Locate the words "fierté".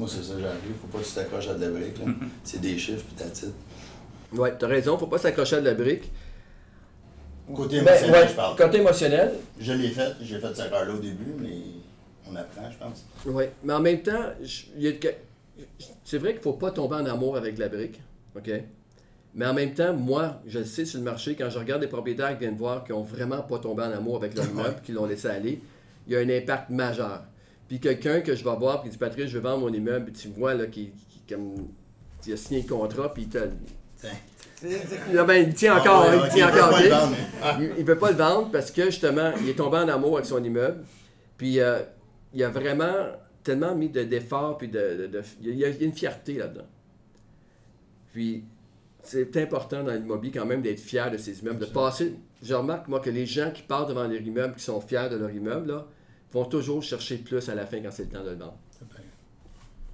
45.94-46.34